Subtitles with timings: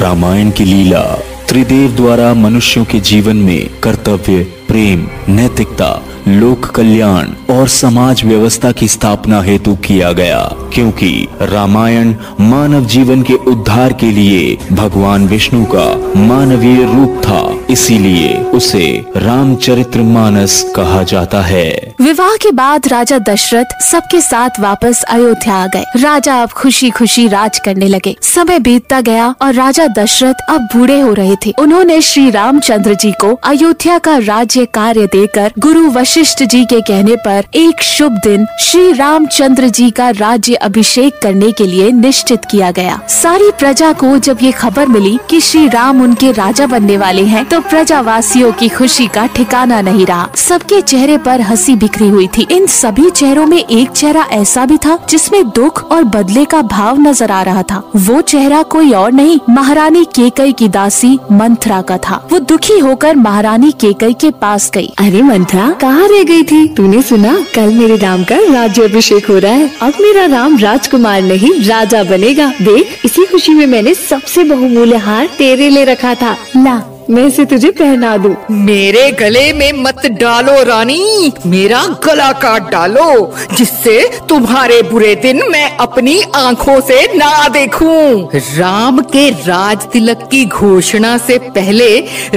[0.01, 1.01] रामायण की लीला
[1.49, 8.87] त्रिदेव द्वारा मनुष्यों के जीवन में कर्तव्य, प्रेम, नैतिकता, लोक कल्याण और समाज व्यवस्था की
[8.87, 10.39] स्थापना हेतु किया गया,
[10.73, 15.85] क्योंकि रामायण मानव जीवन के उद्धार के लिए भगवान विष्णु का
[16.21, 18.85] मानवीय रूप था। इसीलिए उसे
[19.17, 25.67] रामचरित्र मानस कहा जाता है। विवाह के बाद राजा दशरथ सबके साथ वापस अयोध्या आ
[25.67, 30.67] गए। राजा अब खुशी खुशी राज करने लगे। समय बीतता गया और राजा दशरथ अब
[30.73, 35.89] बूढ़े हो रहे थे। उन्होंने श्री रामचंद्र जी को अयोध्या का राज्य कार्य देकर गुरु
[35.91, 41.51] वशिष्ठ जी के कहने पर एक शुभ दिन श्री रामचंद्र जी का राज्य अभिषेक करने
[41.51, 46.01] के लिए निश्चित किया गया। सारी प्रजा को जब ये खबर मिली कि श्री राम
[46.01, 51.17] उनके राजा बनने वाले हैं तो प्रजावासियों की खुशी का ठिकाना नहीं रहा। सबके चेहरे
[51.17, 55.43] पर हँसी बिखरी हुई थी। इन सभी चेहरों में एक चेहरा ऐसा भी था जिसमें
[55.49, 60.03] दुख और बदले का भाव नज़र आ रहा था। वो चेहरा कोई और नहीं महारानी
[60.05, 65.21] केकई की दासी मंथरा का था। वो दुखी होकर महारानी केकई के पास गई। अरे
[65.21, 66.67] मंथरा कहाँ रह गई थी?
[66.67, 71.21] तूने सुना कल मेरे राम का राज्य अभिषेक हो रहा है। अब मेरा राम राजकुमार
[71.21, 76.35] नहीं राजा बनेगा। देख इसी खुशी में मैंने सबसे बहुमूल्य हार तेरे लिए रखा था।
[76.57, 78.35] ला मैं इसे तुझे पहना दूँ।
[78.65, 83.97] मेरे गले में मत डालो रानी मेरा गला काट डालो जिससे
[84.29, 91.17] तुम्हारे बुरे दिन मैं अपनी आँखों से ना देखूँ। राम के राज तिलक की घोषणा
[91.17, 91.89] से पहले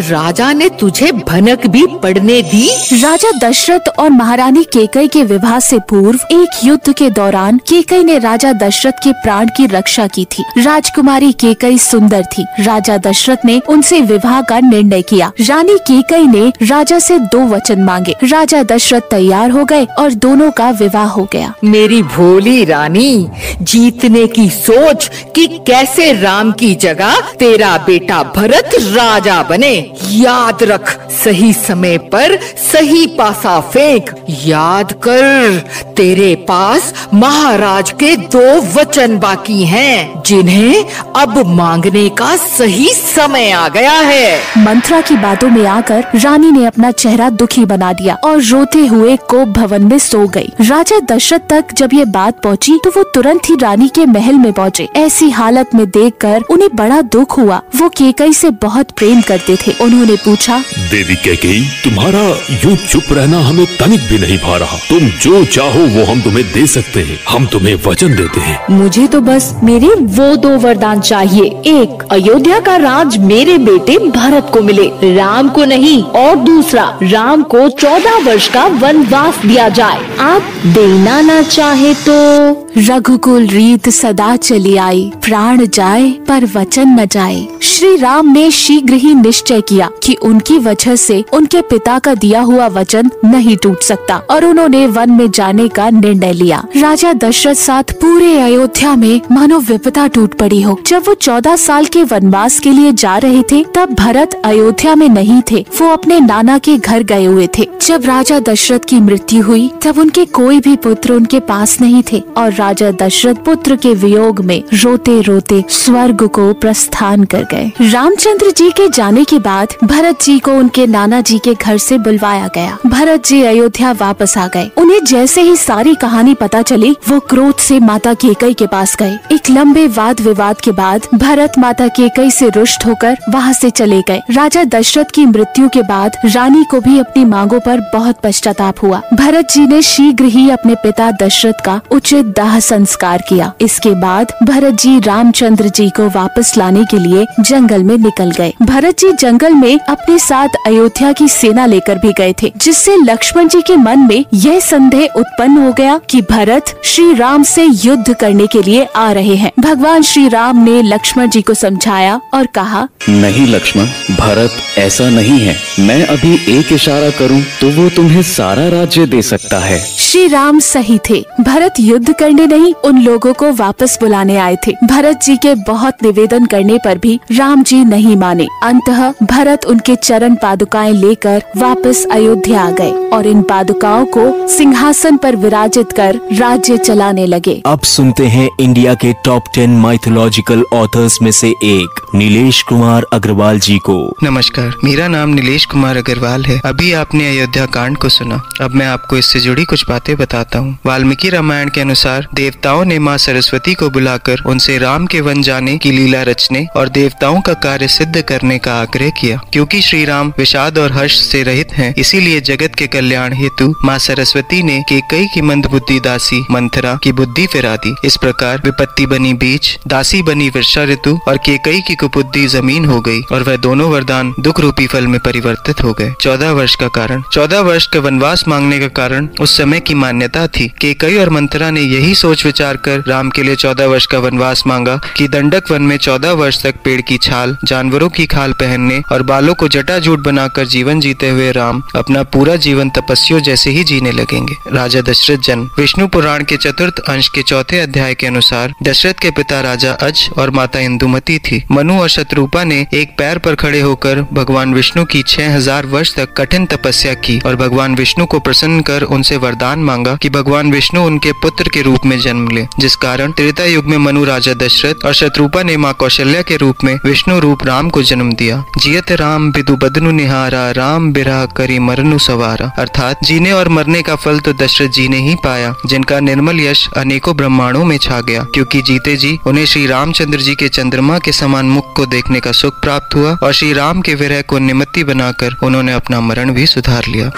[0.09, 2.69] राजा ने तुझे भनक भी पड़ने दी
[3.03, 8.19] राजा दशरथ और महारानी केकई के विवाह से पूर्व एक युद्ध के दौरान केकई ने
[8.19, 13.61] राजा दशरथ के प्राण की रक्षा की थी राजकुमारी केकई सुंदर थी राजा दशरथ ने
[13.69, 19.01] उनसे विवाह का निर्णय किया। रानी केकई ने राजा से दो वचन मांगे। राजा दशरथ
[19.01, 23.27] तैयार हो गए और दोनों का विवाह हो गया। मेरी भोली रानी,
[23.63, 29.75] जीतने की सोच कि कैसे राम की जगह तेरा बेटा भरत राजा बने।
[30.11, 32.39] याद रख, सही समय पर
[32.73, 34.11] सही पासा फेंक।
[34.45, 35.59] याद कर,
[35.97, 40.85] तेरे पास महाराज के दो वचन बाकी हैं, जिन्हें
[41.17, 46.65] अब मांगने का सही समय आ गया है। मंत्रा की बातों में आकर रानी ने
[46.67, 51.49] अपना चेहरा दुखी बना दिया और रोते हुए कोप भवन में सो गई। राजा दशरथ
[51.51, 55.31] तक जब ये बात पहुँची तो वो तुरंत ही रानी के महल में पहुँचे। ऐसी
[55.31, 60.17] हालत में देखकर उन्हें बड़ा दुख हुआ। वो केकई से बहुत प्रेम करते थे। उन्होंने
[60.25, 60.59] पूछा
[60.91, 62.23] देवी कैकेयी तुम्हारा
[62.65, 66.45] यूँ चुप रहना हमें तनिक भी नहीं भा रहा। तुम जो चाहो वो हम तुम्हें
[66.53, 71.01] दे सकते हैं। हम तुम्हें वचन देते हैं। मुझे तो बस मेरे वो दो वरदान
[71.03, 73.99] चाहिए। एक अयोध्या का राज मेरे बेटे
[74.35, 79.69] भरत को मिले राम को नहीं और दूसरा राम को चौदह वर्ष का वनवास दिया
[79.69, 86.89] जाए। आप देना ना चाहे तो रघुकुल रीत सदा चली आई। प्राण जाए, पर वचन
[86.89, 91.99] न जाए। श्री राम ने शीघ्र ही निश्चय किया कि उनकी वजह से उनके पिता
[91.99, 96.65] का दिया हुआ वचन नहीं टूट सकता और उन्होंने वन में जाने का निर्णय लिया।
[96.77, 101.85] राजा दशरथ साथ पूरे अयोध्या में मानो विपदा टूट पड़ी हो। जब वो चौदह साल
[101.85, 106.21] के वनवास के लिए जा रहे थे, तब भरत अयोध्या में नहीं थे। वो अपने
[106.21, 110.61] नाना के घर गए हुए थे। जब राजा दशरथ की मृत्यु हुई, तब उनके कोई
[110.61, 115.65] भी पुत्र उनके पास नहीं थे और राजा दशरथ पुत्र के वियोग में रोते रोते
[115.69, 120.87] स्वर्ग को प्रस्थान कर गए। रामचंद्र जी के जाने के बाद भरत जी को उनके
[120.87, 125.43] नाना जी के घर से बुलवाया गया। भरत जी अयोध्या वापस आ गए। उन्हें जैसे
[125.43, 129.87] ही सारी कहानी पता चली, वो क्रोध से माता केकई के पास गए। एक लंबे
[129.89, 134.65] वाद विवाद के बाद भरत माता केकई से रुष्ट होकर वहाँ से चले गए। राजा
[134.65, 139.53] दशरथ की मृत्यु के बाद रानी को भी अपनी मांगों पर बहुत पश्चाताप हुआ। भरत
[139.53, 144.33] जी ने शीघ्र ही अपने पिता दशरथ का उचित दाह दाह संस्कार किया। इसके बाद
[144.43, 149.11] भरत जी रामचंद्र जी को वापस लाने के लिए जंगल में निकल गए। भरत जी
[149.21, 153.77] जंगल में अपने साथ अयोध्या की सेना लेकर भी गए थे, जिससे लक्ष्मण जी के
[153.77, 158.63] मन में यह संदेह उत्पन्न हो गया कि भरत श्री राम से युद्ध करने के
[158.63, 163.47] लिए आ रहे हैं। भगवान श्री राम ने लक्ष्मण जी को समझाया और कहा, नहीं
[163.47, 163.87] लक्ष्मण,
[164.19, 169.23] भरत ऐसा नहीं है। मैं अभी एक इशारा करूँ तो वो तुम्हें सारा राज्य दे
[169.25, 169.83] सकता है।
[170.15, 174.73] श्री राम सही थे। भरत युद्ध करने नहीं उन लोगों को वापस बुलाने आए थे।
[174.85, 179.97] भरत जी के बहुत निवेदन करने पर भी राम जी नहीं माने। अंतः भरत उनके
[179.97, 186.21] चरण पादुकाएँ लेकर वापस अयोध्या आ गए और इन पादुकाओं को सिंहासन पर विराजित कर
[186.33, 192.01] राज्य चलाने लगे। अब सुनते हैं इंडिया के टॉप टेन माइथोलॉजिकल ऑथर्स में से एक
[192.15, 197.67] नीलेश कुमार अग्रवाल जी को। नमस्कार मेरा नाम नीलेश कुमार अग्रवाल है। अभी आपने अयोध्या
[197.67, 201.81] कांड को सुना। अब मैं आपको इससे जुड़ी कुछ बातें बताता हूँ। वाल्मीकि रामायण के
[201.81, 206.67] अनुसार, देवताओं ने माँ सरस्वती को बुलाकर उनसे राम के वन जाने की लीला रचने
[206.77, 211.21] और देवताओं का कार्य सिद्ध करने का आग्रह किया। क्योंकि श्री राम विषाद और हर्ष
[211.21, 215.67] से रहित हैं, इसीलिए जगत के कल्याण हेतु माँ सरस्वती ने के कई की मंद
[215.67, 220.85] बुद्धि दासी मंथरा की बुद्धि फिरा दी। इस प्रकार विपत्ति बनी बीज, दासी बनी वर्षा
[220.85, 225.07] ऋतु और केकई की कुबुद्धि ज़मीन हो गई और वह दोनों वरदान दुख रूपी फल
[225.07, 229.29] में परिवर्तित हो गए। चौदह वर्ष का कारण। चौदह वर्ष का वनवास मांगने का कारण
[229.41, 233.43] उस समय की मान्यता थी केकई और मंथरा ने यही सोच विचार कर राम के
[233.43, 237.17] लिए चौदह वर्ष का वनवास मांगा कि दंडक वन में चौदह वर्ष तक पेड़ की
[237.19, 242.23] छाल, जानवरों की खाल पहनने और बालों को जटाजूट बनाकर जीवन जीते हुए राम अपना
[242.35, 247.29] पूरा जीवन तपस्या जैसे ही जीने लगेंगे। राजा दशरथ जन्म विष्णु पुराण के चतुर्थ अंश
[247.29, 251.99] के चौथे अध्याय के अनुसार दशरथ के पिता राजा अज और माता इंदुमती थी। मनु
[252.01, 256.33] और शत्रुपा ने एक पैर पर खड़े होकर भगवान विष्णु की छह हज़ार वर्ष तक
[256.37, 261.05] कठिन तपस्या की और भगवान विष्णु को प्रसन्न कर उनसे वरदान मांगा कि भगवान विष्णु
[261.05, 265.05] उनके पुत्र के रूप में जन्म ले, जिस कारण त्रेता युग में मनु राजा दशरथ
[265.05, 269.13] और शत्रुपा ने माँ कौशल्या के रूप में विष्णु रूप राम को जन्म दिया। जियत
[269.13, 274.39] राम बिदु बदनु निहारा, राम बिरा करी मरनु सवारा। अर्थात जीने और मरने का फल
[274.39, 278.83] तो दशरथ जी ने ही पाया, जिनका निर्मल यश अनेकों ब्रह्मांडों में छा गया। क्योंकि
[278.83, 282.81] जीते जी, उन्हें श्री रामचंद्र जी के चंद्रमा के समान मुख को देखने का सुख
[282.81, 287.05] प्राप्त हुआ और श्री राम के विरह को निमित्ति बनाकर उन्होंने अपना मरण भी सुधार
[287.09, 287.31] लिया।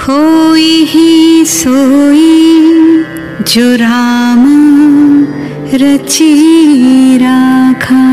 [1.45, 1.45] सोई
[3.53, 4.45] जो राम
[5.83, 8.05] रची राखा